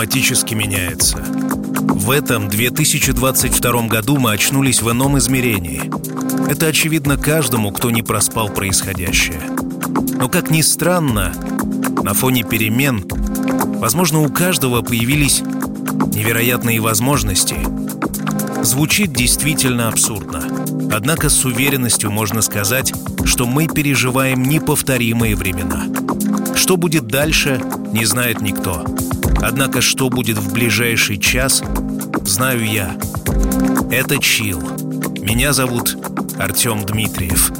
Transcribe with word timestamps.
Драматически 0.00 0.54
меняется. 0.54 1.18
В 1.18 2.10
этом 2.10 2.48
2022 2.48 3.82
году 3.82 4.16
мы 4.16 4.32
очнулись 4.32 4.80
в 4.80 4.90
ином 4.90 5.18
измерении. 5.18 5.90
Это 6.50 6.68
очевидно 6.68 7.18
каждому, 7.18 7.70
кто 7.70 7.90
не 7.90 8.02
проспал 8.02 8.48
происходящее. 8.48 9.42
Но, 10.16 10.30
как 10.30 10.50
ни 10.50 10.62
странно, 10.62 11.34
на 12.02 12.14
фоне 12.14 12.44
перемен, 12.44 13.04
возможно, 13.78 14.22
у 14.22 14.30
каждого 14.30 14.80
появились 14.80 15.42
невероятные 16.14 16.80
возможности. 16.80 17.56
Звучит 18.62 19.12
действительно 19.12 19.88
абсурдно. 19.88 20.42
Однако 20.90 21.28
с 21.28 21.44
уверенностью 21.44 22.10
можно 22.10 22.40
сказать, 22.40 22.94
что 23.26 23.46
мы 23.46 23.68
переживаем 23.68 24.44
неповторимые 24.44 25.36
времена. 25.36 25.84
Что 26.56 26.78
будет 26.78 27.06
дальше, 27.06 27.60
не 27.92 28.06
знает 28.06 28.40
никто. 28.40 28.86
Однако 29.42 29.80
что 29.80 30.08
будет 30.08 30.38
в 30.38 30.52
ближайший 30.52 31.18
час, 31.18 31.62
знаю 32.24 32.64
я. 32.64 32.96
Это 33.90 34.18
Чил. 34.18 34.60
Меня 35.20 35.52
зовут 35.52 35.96
Артем 36.38 36.84
Дмитриев. 36.84 37.50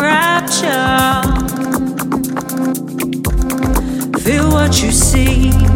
Rapture. 0.00 1.22
Feel 4.24 4.50
what 4.50 4.82
you 4.82 4.90
see. 4.90 5.69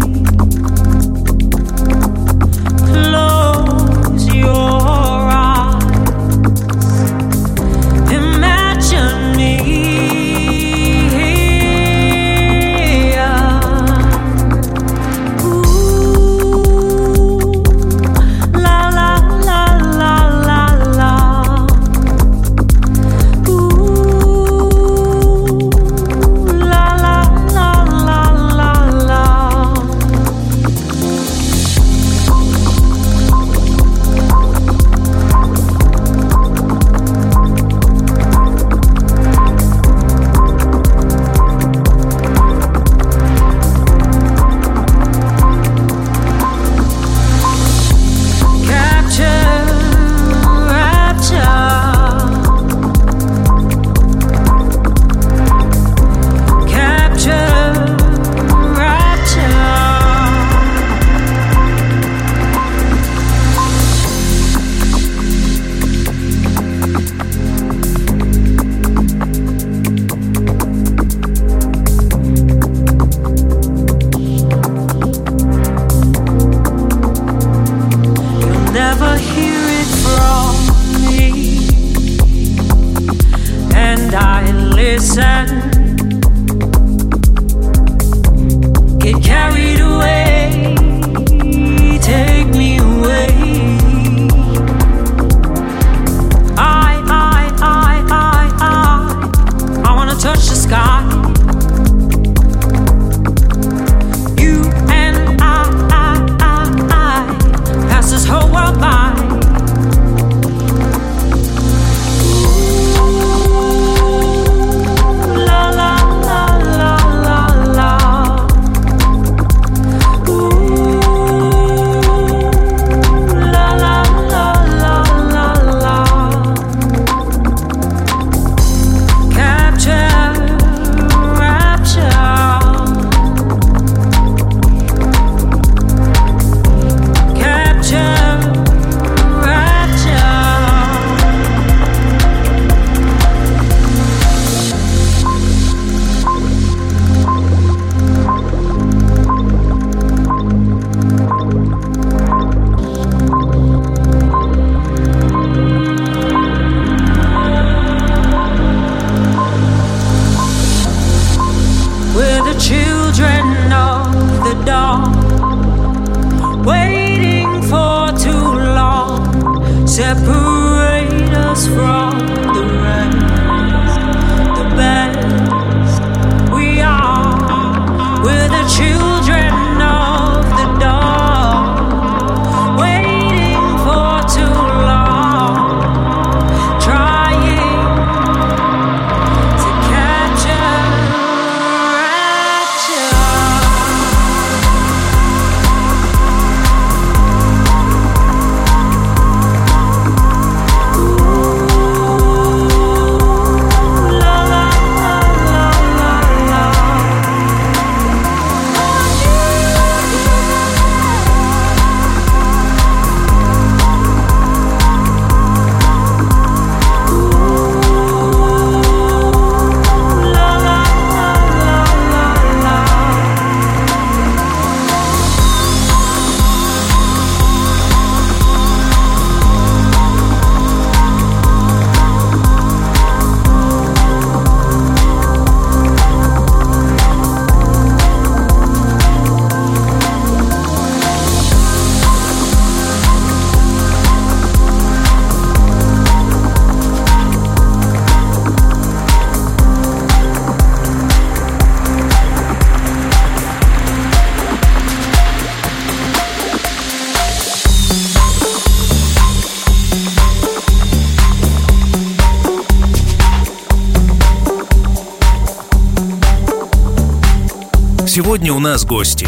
Сегодня 268.15 268.53
у 268.53 268.61
нас 268.61 268.85
гости. 268.85 269.27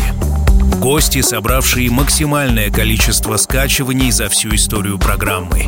Гости, 0.80 1.20
собравшие 1.20 1.90
максимальное 1.90 2.70
количество 2.70 3.36
скачиваний 3.36 4.12
за 4.12 4.28
всю 4.28 4.54
историю 4.54 4.96
программы. 4.96 5.64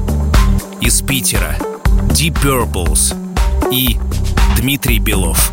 Из 0.81 1.03
Питера 1.03 1.57
Deep 2.11 2.41
Purples 2.41 3.17
и 3.73 3.99
Дмитрий 4.57 5.01
Белов. 5.01 5.51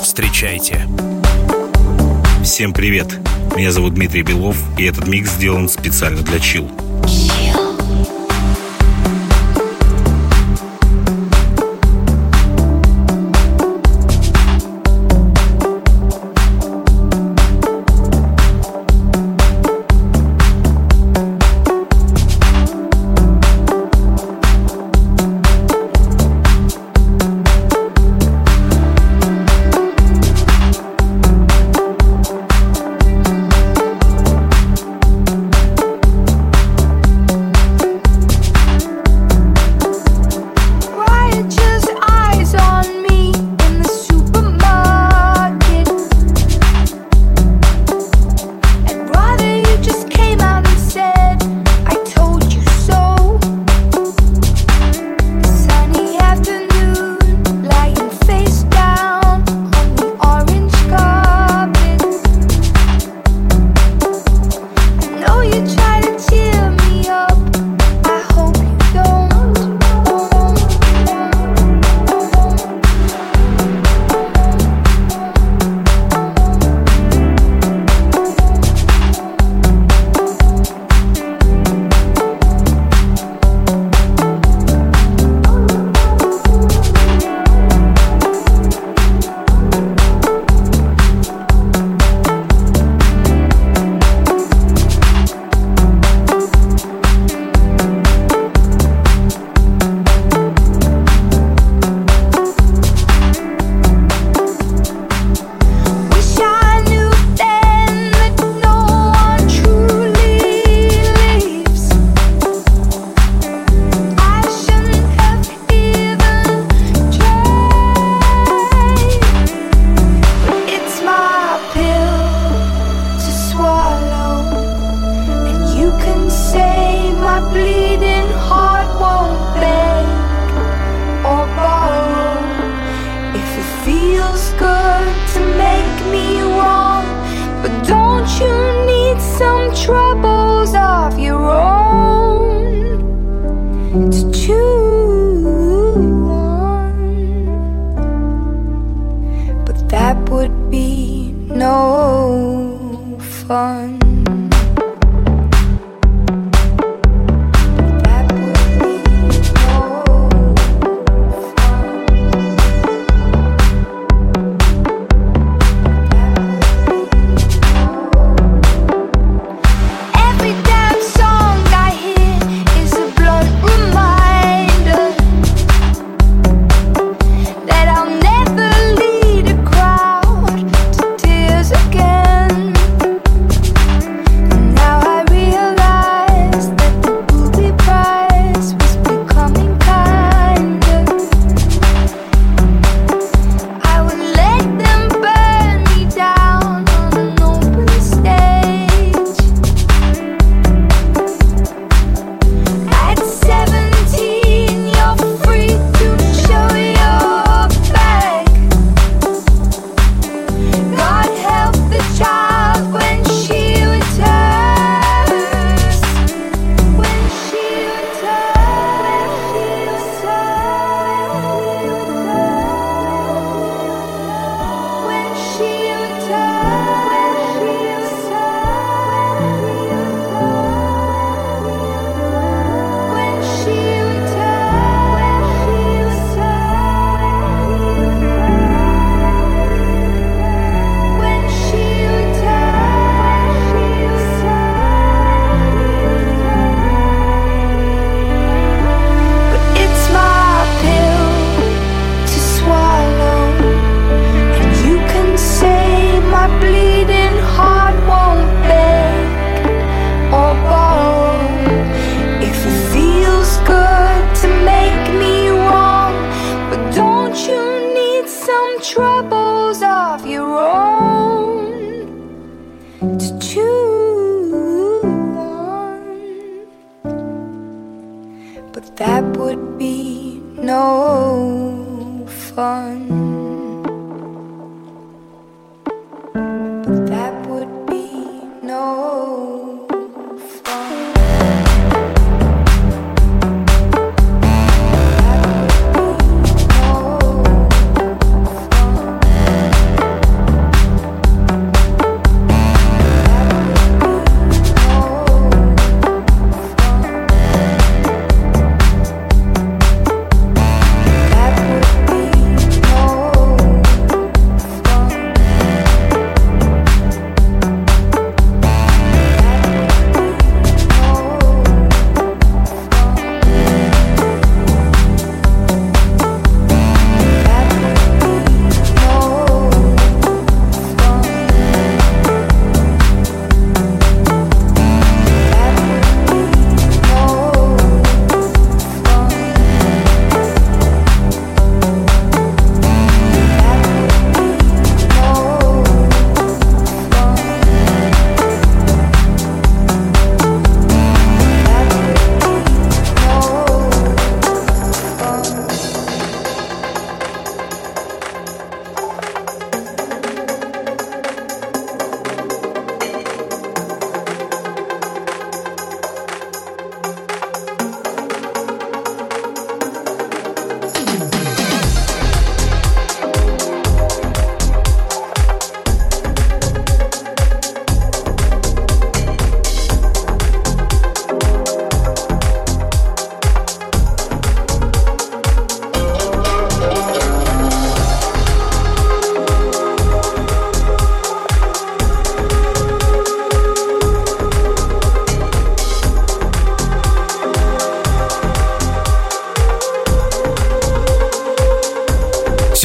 Встречайте. 0.00 0.86
Всем 2.44 2.72
привет! 2.72 3.18
Меня 3.56 3.72
зовут 3.72 3.94
Дмитрий 3.94 4.22
Белов, 4.22 4.56
и 4.78 4.84
этот 4.84 5.08
микс 5.08 5.32
сделан 5.32 5.68
специально 5.68 6.22
для 6.22 6.36
Chill. 6.36 6.81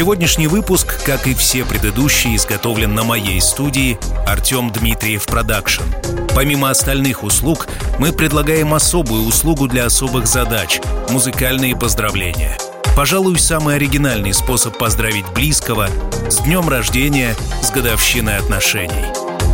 Сегодняшний 0.07 0.47
выпуск, 0.47 1.03
как 1.03 1.27
и 1.27 1.33
все 1.33 1.65
предыдущие, 1.65 2.37
изготовлен 2.37 2.95
на 2.95 3.03
моей 3.03 3.41
студии 3.41 3.99
Артем 4.25 4.71
Дмитриев 4.71 5.25
Продакшн. 5.25 5.83
Помимо 6.33 6.69
остальных 6.69 7.23
услуг, 7.23 7.67
мы 7.99 8.13
предлагаем 8.13 8.73
особую 8.73 9.27
услугу 9.27 9.67
для 9.67 9.85
особых 9.85 10.25
задач– 10.25 10.79
музыкальные 11.09 11.75
поздравления. 11.75 12.57
Пожалуй, 12.95 13.37
самый 13.37 13.75
оригинальный 13.75 14.33
способ 14.33 14.77
поздравить 14.77 15.27
близкого 15.35 15.89
с 16.29 16.37
днем 16.37 16.69
рождения, 16.69 17.35
с 17.61 17.69
годовщиной 17.69 18.37
отношений. 18.37 19.07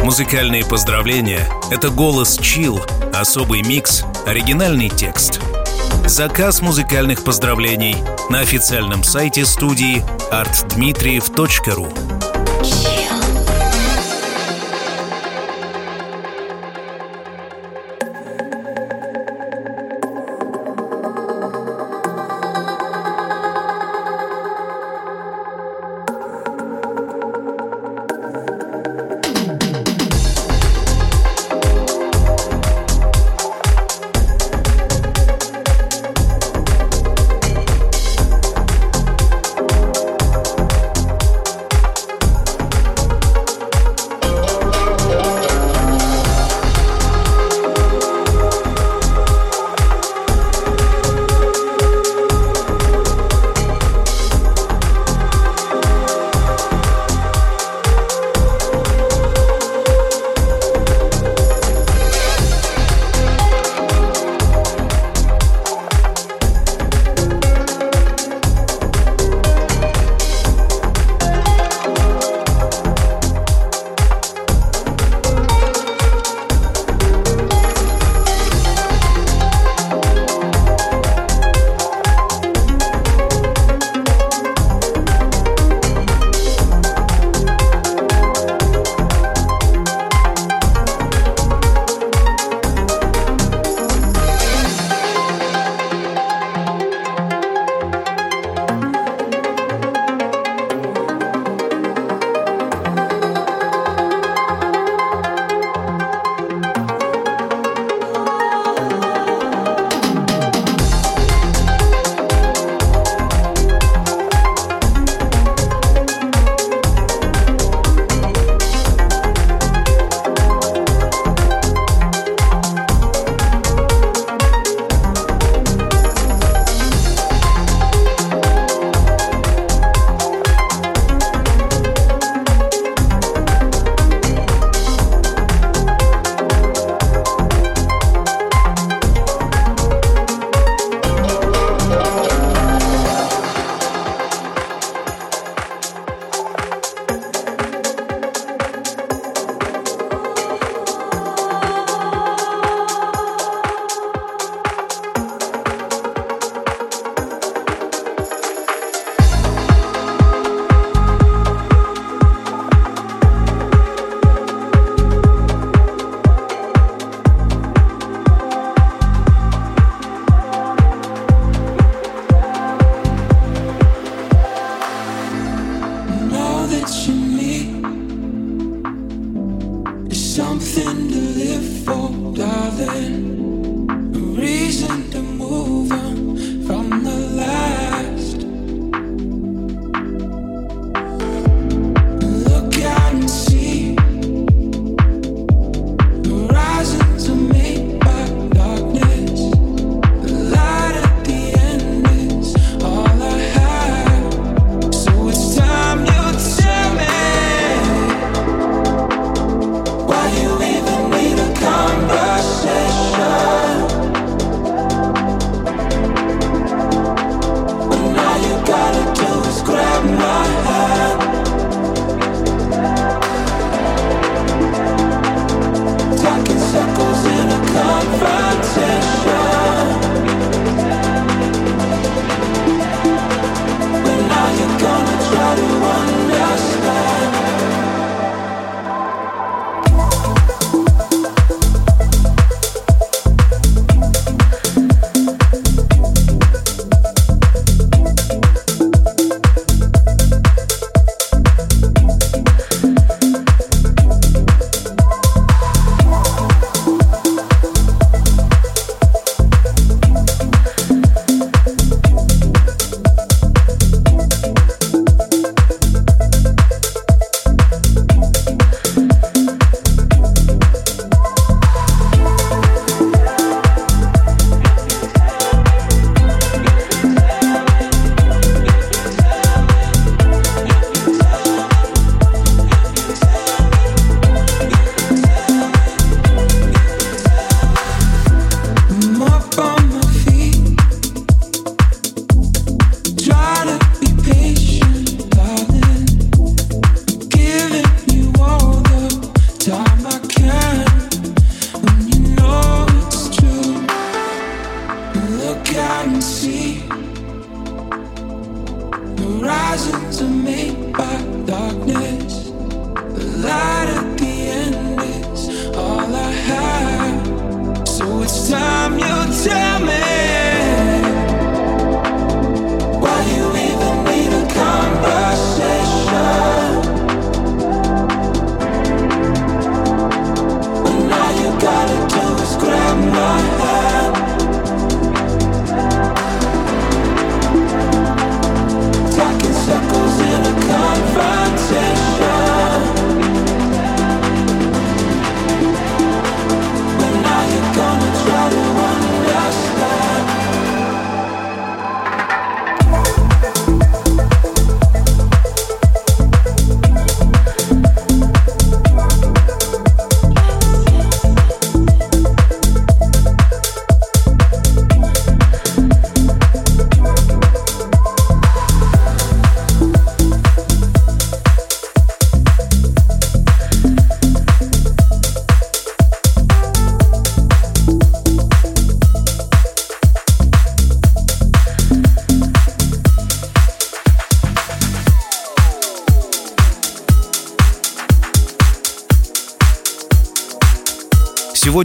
Музыкальные 0.04 0.66
поздравления– 0.66 1.50
это 1.72 1.90
голос 1.90 2.38
Chill, 2.38 2.80
особый 3.12 3.64
микс, 3.64 4.04
оригинальный 4.28 4.90
текст– 4.90 5.42
Заказ 6.06 6.62
музыкальных 6.62 7.24
поздравлений 7.24 7.96
на 8.30 8.42
официальном 8.42 9.04
сайте 9.04 9.46
студии 9.46 10.04
artdmitriev.ru 10.32 12.23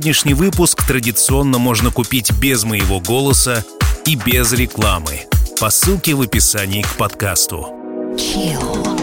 Сегодняшний 0.09 0.33
выпуск 0.33 0.87
традиционно 0.87 1.59
можно 1.59 1.90
купить 1.90 2.33
без 2.33 2.64
моего 2.64 2.99
голоса 2.99 3.62
и 4.07 4.14
без 4.14 4.55
рекламы 4.55 5.27
по 5.61 5.68
ссылке 5.68 6.14
в 6.14 6.23
описании 6.23 6.81
к 6.81 6.97
подкасту. 6.97 7.68
Chill. 8.16 8.97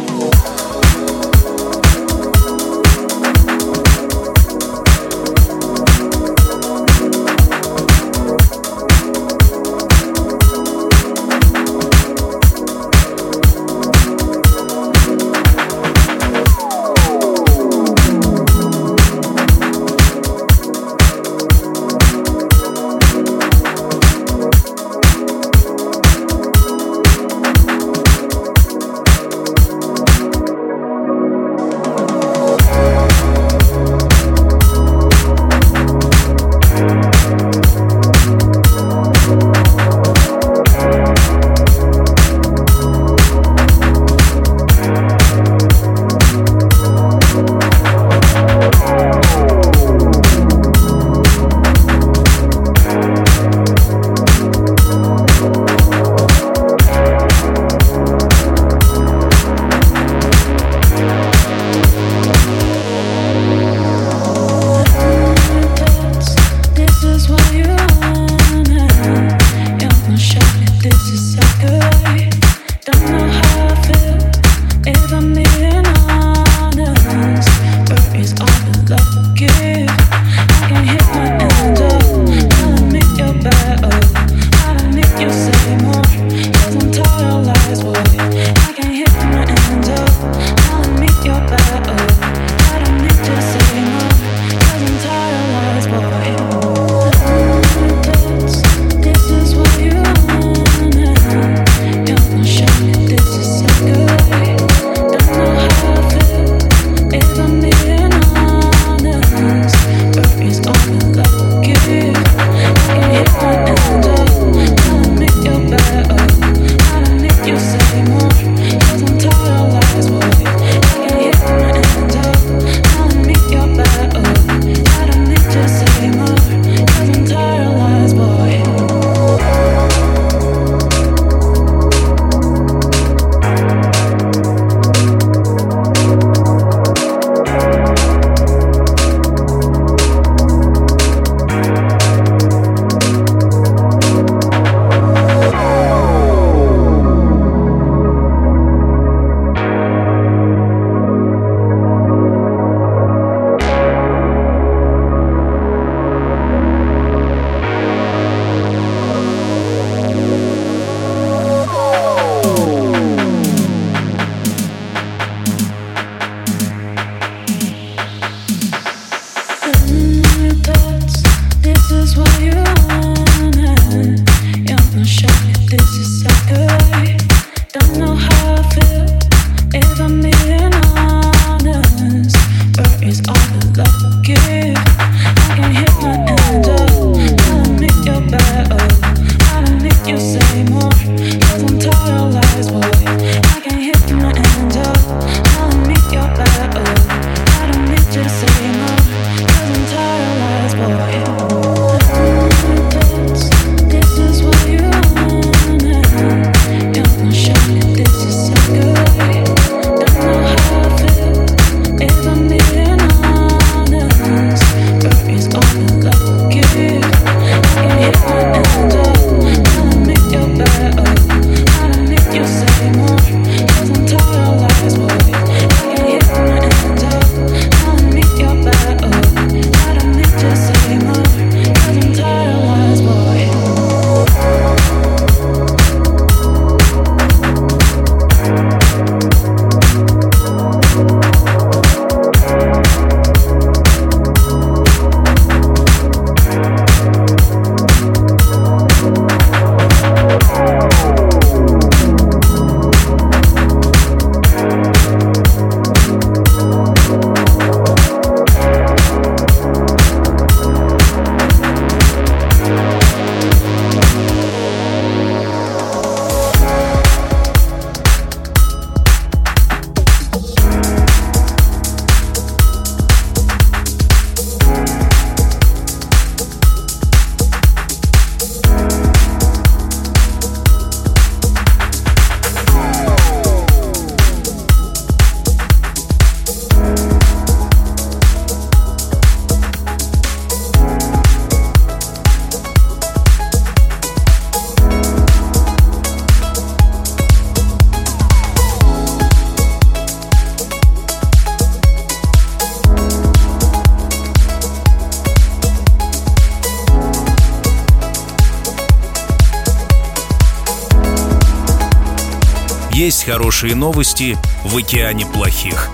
Есть 313.06 313.24
хорошие 313.24 313.76
новости 313.76 314.36
в 314.63 314.76
океане 314.76 315.28
плохих. 315.28 315.91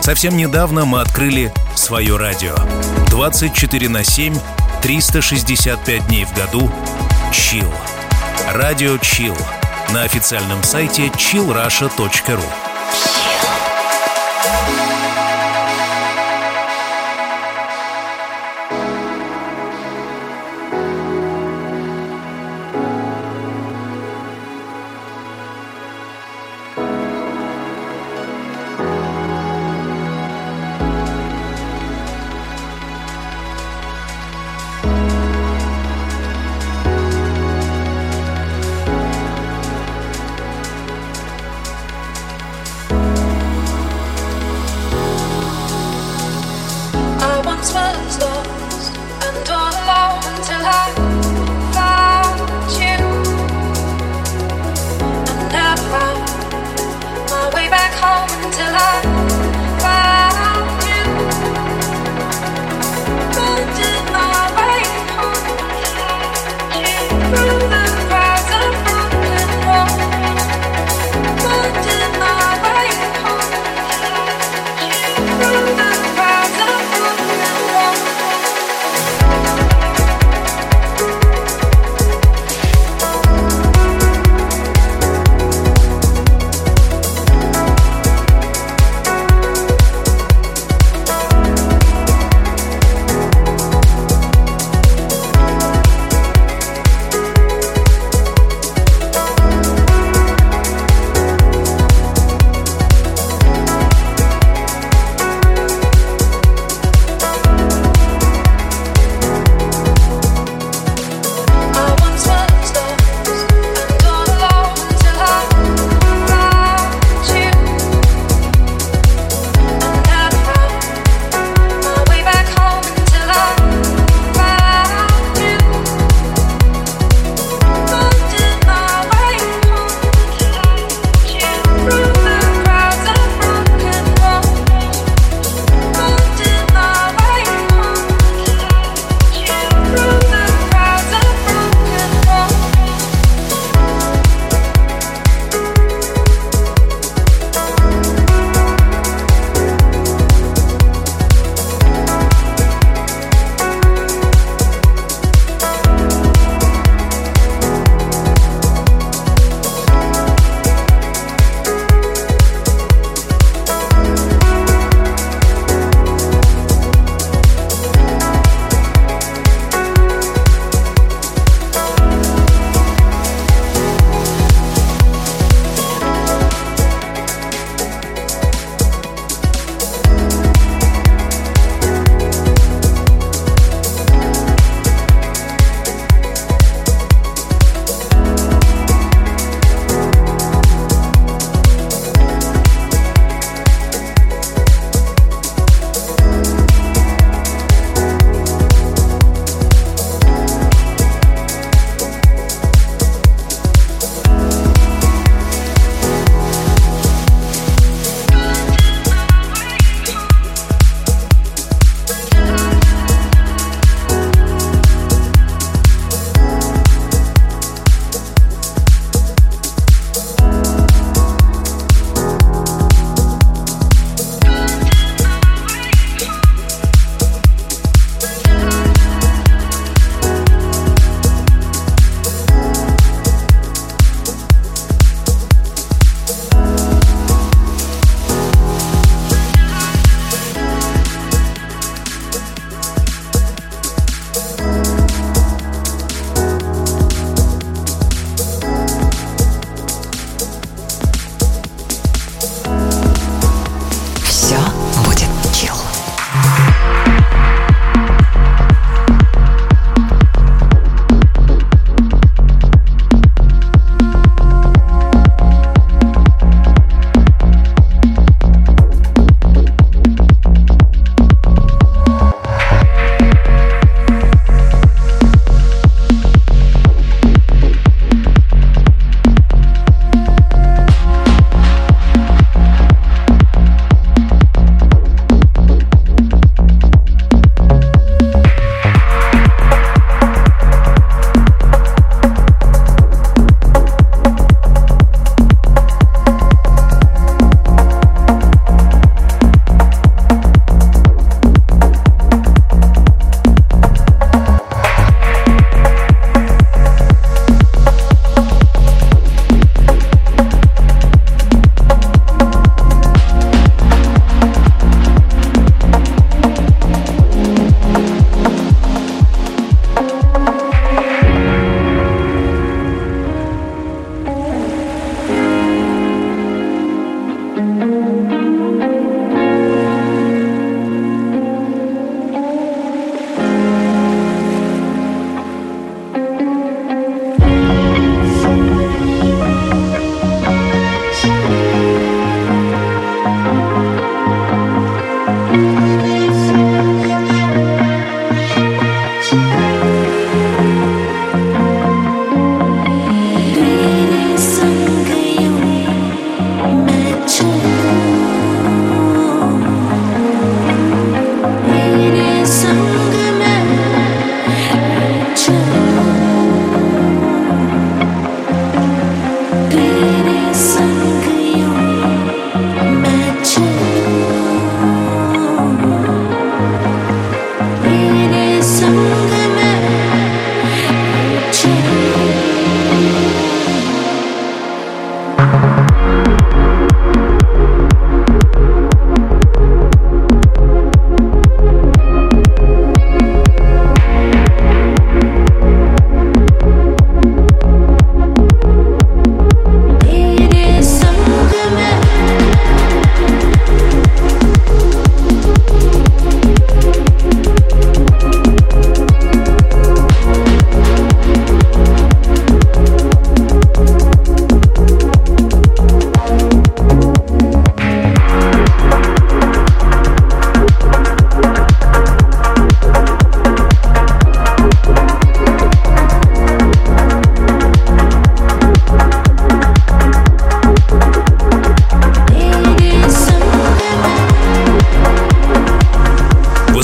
Совсем 0.00 0.34
недавно 0.34 0.86
мы 0.86 1.02
открыли 1.02 1.52
свое 1.74 2.16
радио. 2.16 2.54
24 3.10 3.90
на 3.90 4.02
7, 4.02 4.34
365 4.80 6.06
дней 6.06 6.24
в 6.24 6.32
году. 6.32 6.72
Чил. 7.30 7.70
Радио 8.54 8.96
Чил. 8.96 9.36
На 9.92 10.04
официальном 10.04 10.62
сайте 10.62 11.08
chillrusha.ru. 11.08 12.63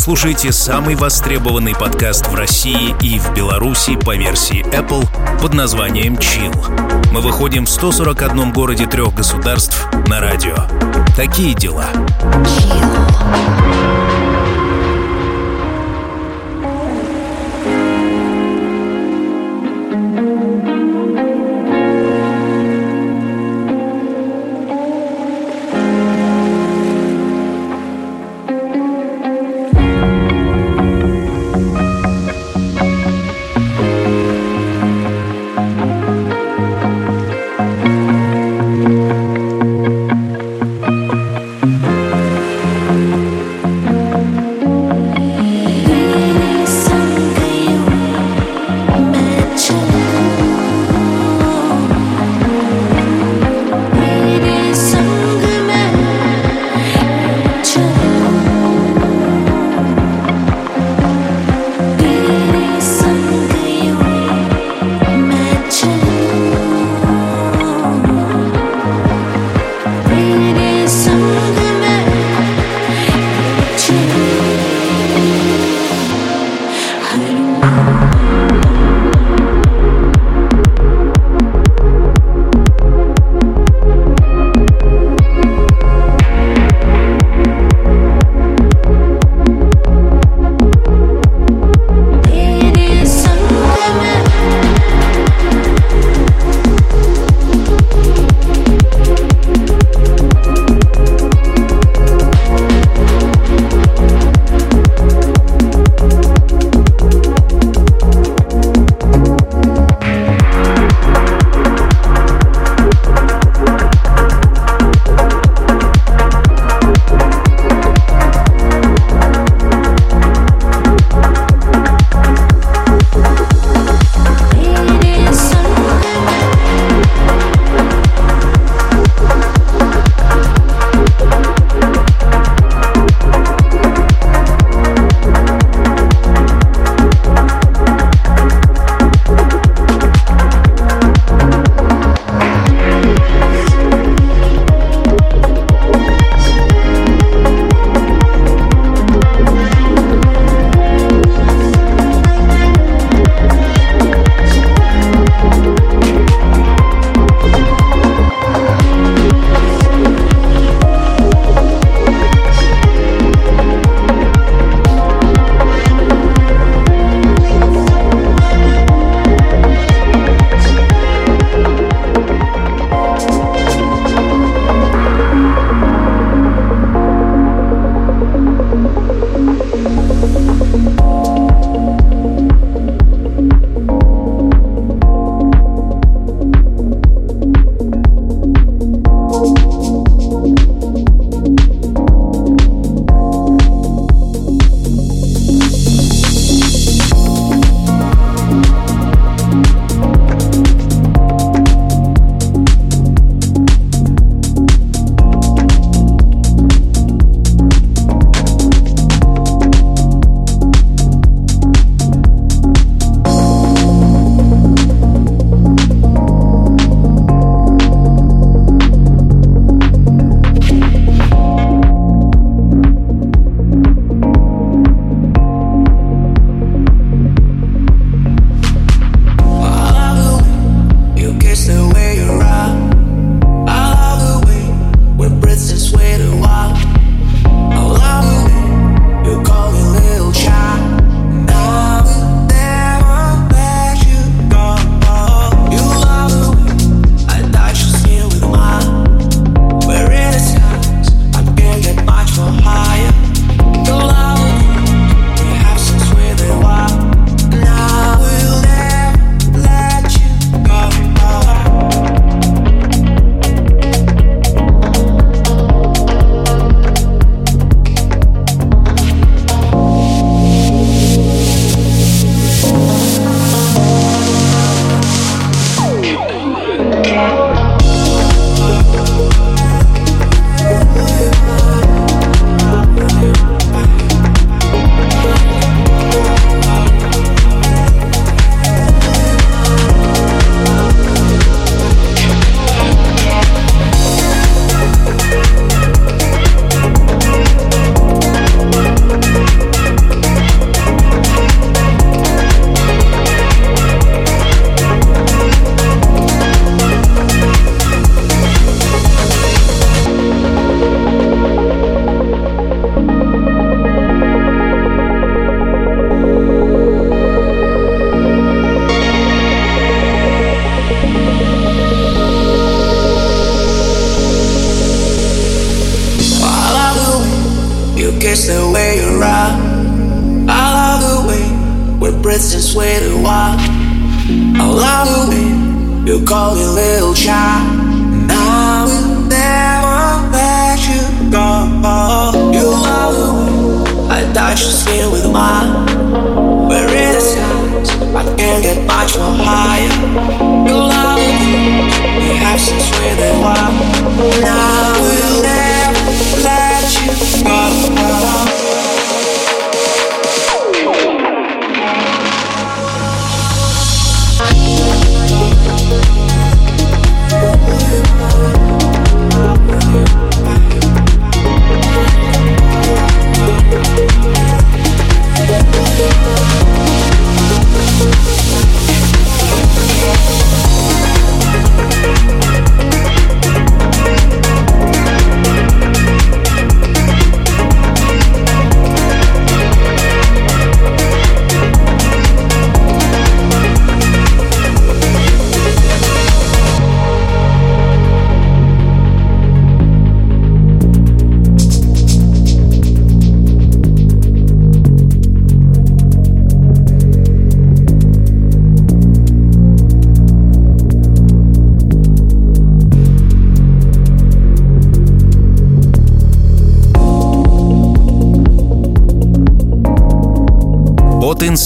слушаете 0.00 0.50
самый 0.50 0.94
востребованный 0.94 1.74
подкаст 1.74 2.26
в 2.26 2.34
России 2.34 2.94
и 3.02 3.18
в 3.18 3.34
Беларуси 3.34 3.96
по 3.96 4.16
версии 4.16 4.64
Apple 4.74 5.06
под 5.42 5.52
названием 5.52 6.14
Chill. 6.14 7.12
Мы 7.12 7.20
выходим 7.20 7.66
в 7.66 7.70
141 7.70 8.50
городе 8.50 8.86
трех 8.86 9.14
государств 9.14 9.86
на 10.06 10.20
радио. 10.20 10.56
Такие 11.14 11.54
дела. 11.54 11.84
Chill. 12.22 13.89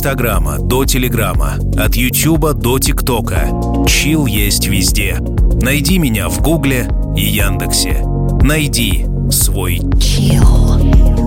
Инстаграма 0.04 0.58
до 0.58 0.84
Телеграма, 0.84 1.54
от 1.78 1.96
Ютуба 1.96 2.52
до 2.52 2.78
ТикТока. 2.78 3.48
Чил 3.88 4.26
есть 4.26 4.66
везде. 4.66 5.16
Найди 5.62 5.96
меня 5.96 6.28
в 6.28 6.42
Гугле 6.42 6.90
и 7.16 7.22
Яндексе. 7.22 8.04
Найди 8.42 9.06
свой 9.30 9.78
чил. 9.98 11.23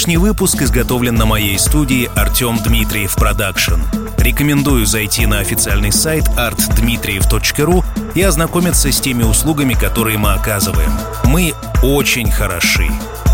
Сегодняшний 0.00 0.28
выпуск 0.28 0.62
изготовлен 0.62 1.14
на 1.14 1.26
моей 1.26 1.58
студии 1.58 2.08
Артем 2.16 2.56
Дмитриев 2.64 3.14
Продакшн. 3.16 3.82
Рекомендую 4.16 4.86
зайти 4.86 5.26
на 5.26 5.40
официальный 5.40 5.92
сайт 5.92 6.26
artdmitriev.ru 6.38 7.84
и 8.14 8.22
ознакомиться 8.22 8.90
с 8.90 8.98
теми 8.98 9.24
услугами, 9.24 9.74
которые 9.74 10.16
мы 10.16 10.32
оказываем. 10.32 10.90
Мы 11.24 11.52
очень 11.82 12.30
хороши. 12.30 12.88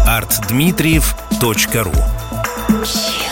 artdmitriev.ru 0.08 1.94
Инстаграма 2.72 3.26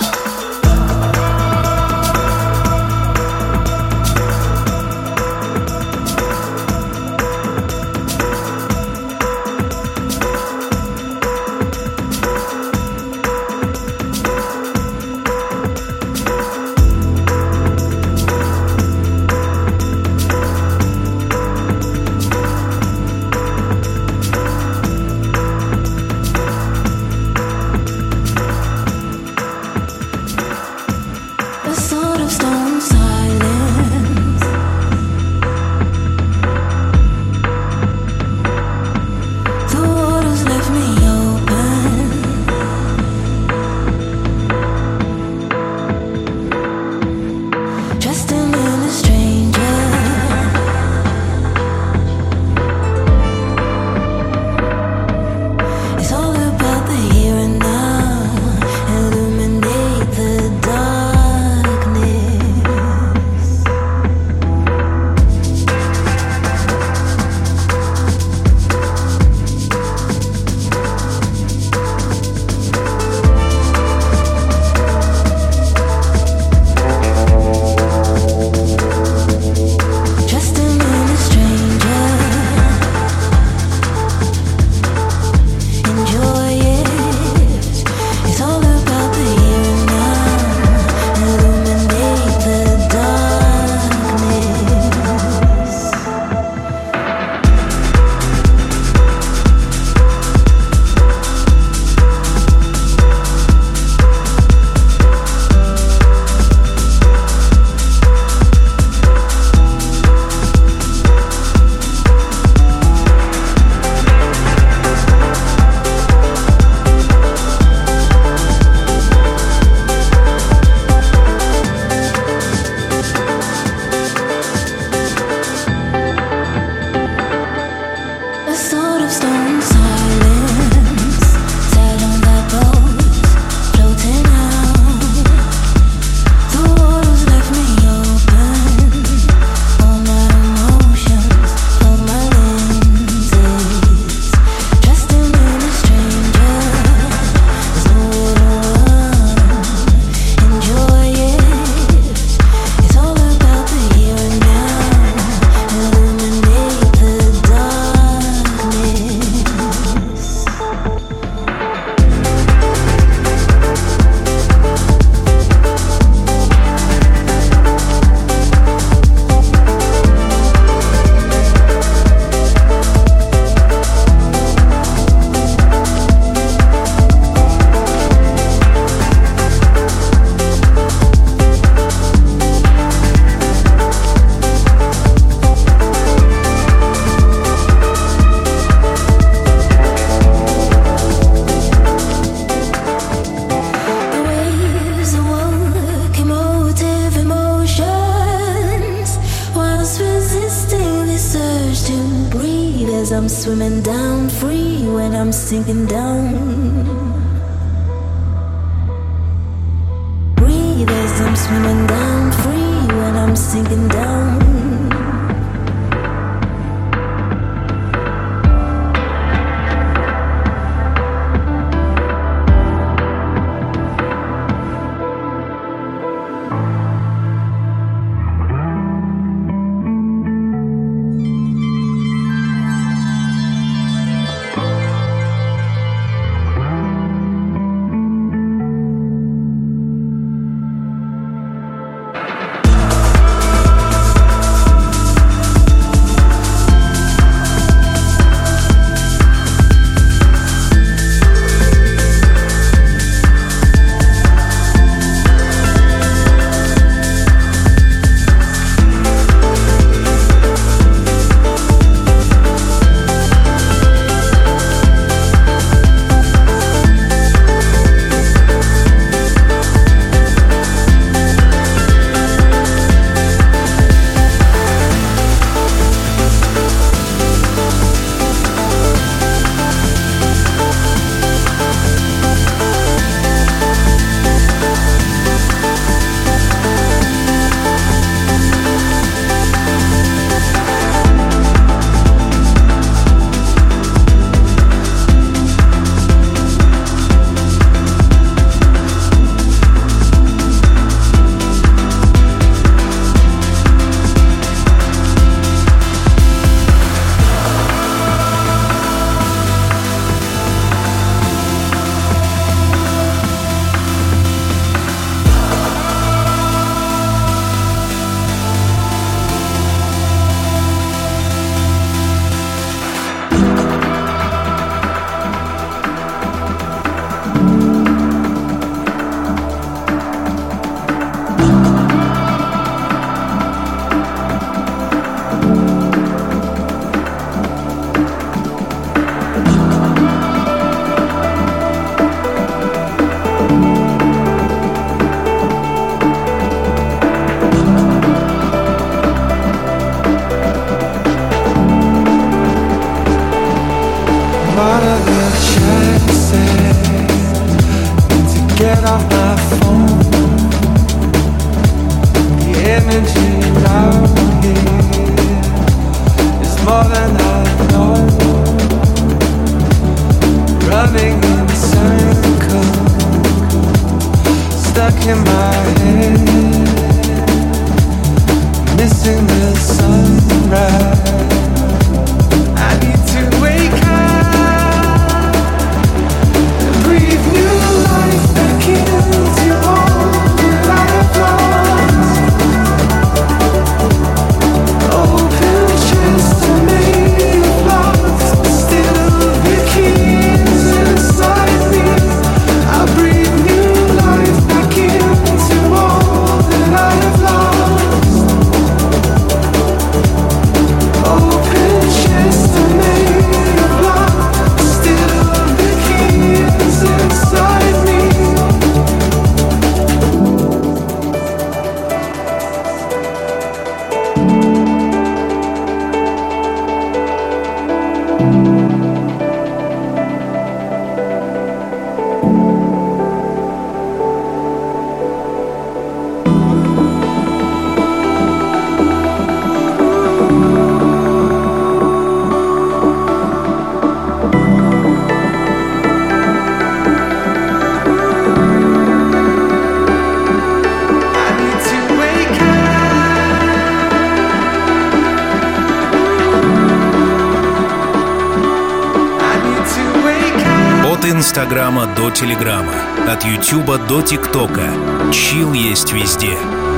до 462.05 462.11
Телеграма, 462.11 462.75
от 463.09 463.25
Ютуба 463.25 463.79
до 463.79 464.03
ТикТока. 464.03 464.69
Чил 465.11 465.55
есть 465.55 465.93
везде. 465.93 466.37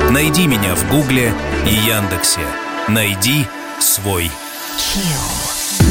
Найди 0.09 0.47
меня 0.47 0.73
в 0.73 0.89
Гугле 0.89 1.33
и 1.65 1.73
Яндексе. 1.73 2.39
Найди 2.87 3.45
свой 3.77 4.31
чил. 4.77 5.86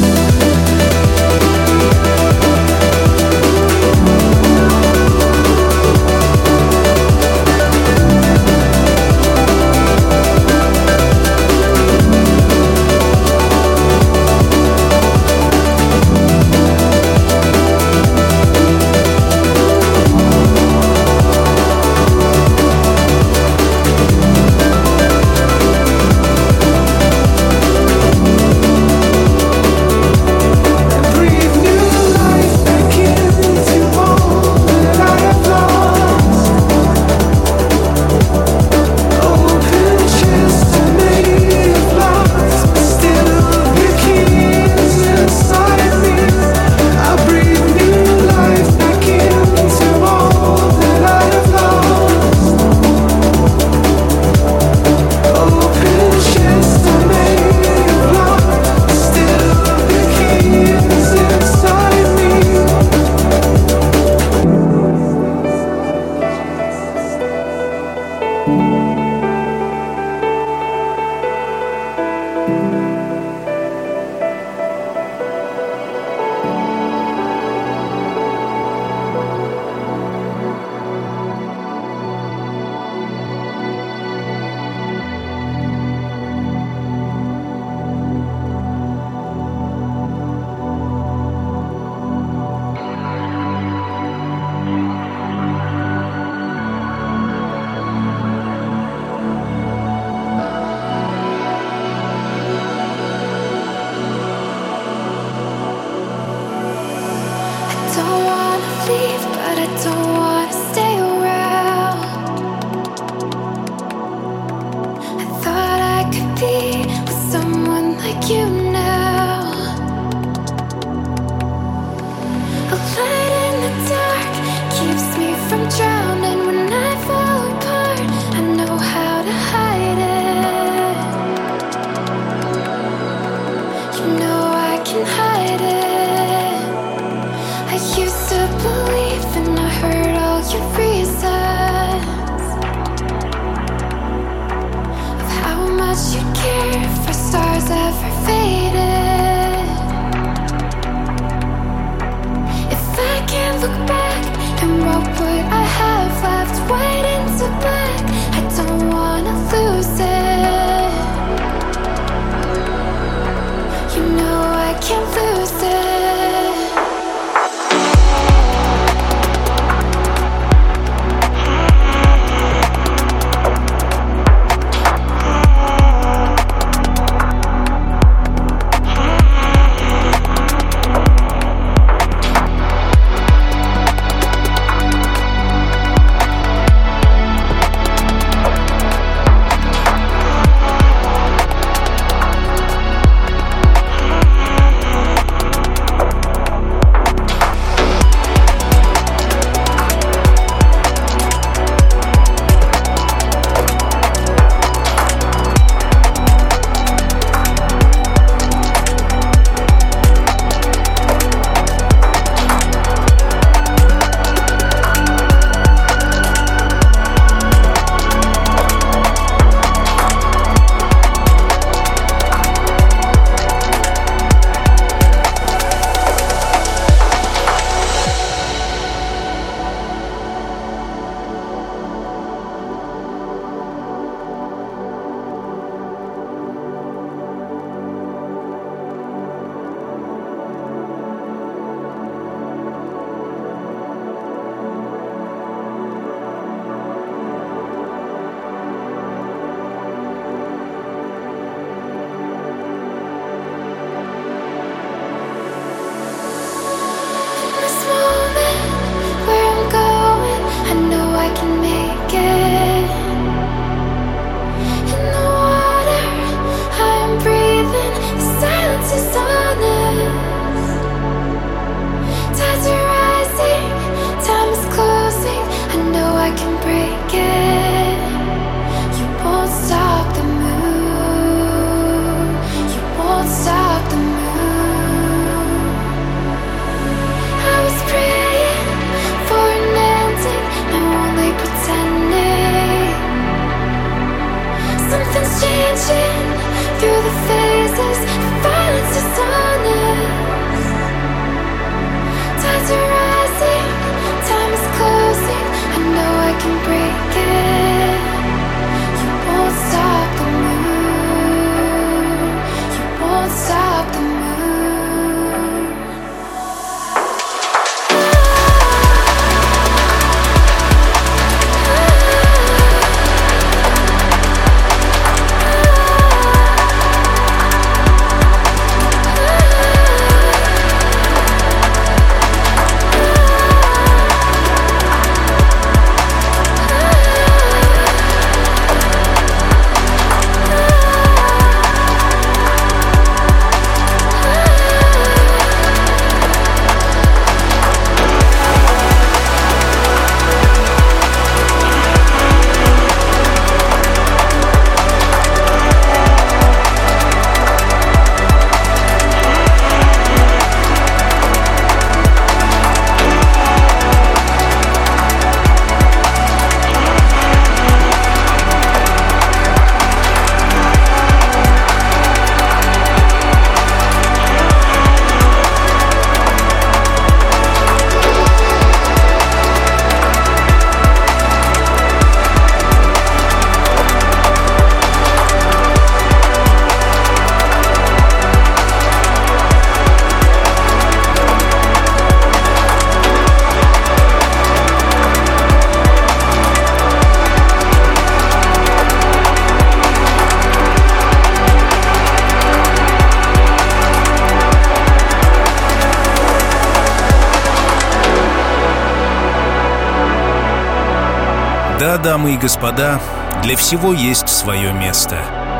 Да, 411.97 412.03
дамы 412.03 412.35
и 412.35 412.37
господа, 412.37 413.01
для 413.43 413.57
всего 413.57 413.91
есть 413.91 414.29
свое 414.29 414.71
место. 414.71 415.17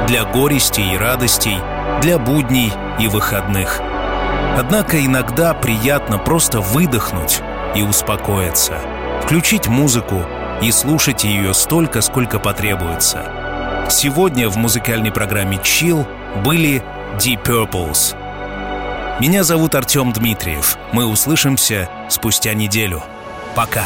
Для 0.07 0.23
горестей 0.23 0.93
и 0.93 0.97
радостей, 0.97 1.57
для 2.01 2.19
будней 2.19 2.71
и 2.99 3.07
выходных. 3.07 3.81
Однако 4.55 5.03
иногда 5.03 5.55
приятно 5.55 6.19
просто 6.19 6.61
выдохнуть 6.61 7.41
и 7.75 7.81
успокоиться. 7.81 8.77
Включить 9.23 9.67
музыку 9.67 10.25
и 10.61 10.69
слушать 10.71 11.23
ее 11.23 11.55
столько, 11.55 12.01
сколько 12.01 12.37
потребуется. 12.37 13.23
Сегодня 13.89 14.47
в 14.47 14.57
музыкальной 14.57 15.11
программе 15.11 15.57
Chill 15.57 16.05
были 16.43 16.83
Deep 17.15 17.43
Purples. 17.43 18.15
Меня 19.19 19.43
зовут 19.43 19.73
Артем 19.73 20.13
Дмитриев. 20.13 20.77
Мы 20.91 21.07
услышимся 21.07 21.89
спустя 22.09 22.53
неделю. 22.53 23.01
Пока. 23.55 23.85